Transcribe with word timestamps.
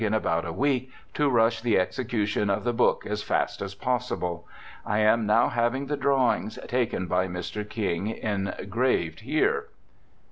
in 0.03 0.15
about 0.15 0.45
a 0.45 0.51
week 0.51 0.89
to 1.13 1.29
rush 1.29 1.61
the 1.61 1.77
execution 1.77 2.49
of 2.49 2.63
the 2.63 2.73
Book 2.73 3.05
as 3.05 3.21
fast 3.21 3.61
as 3.61 3.75
possible. 3.75 4.47
I 4.83 4.97
am 4.97 5.27
now 5.27 5.49
having 5.49 5.85
the 5.85 5.95
drawings 5.95 6.57
taken 6.67 7.05
by 7.05 7.27
Mr. 7.27 7.69
King 7.69 8.07
engraved 8.07 9.19
here.' 9.19 9.67